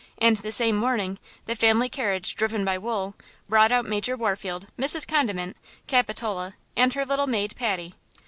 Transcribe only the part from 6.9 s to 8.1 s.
her little maid Patty.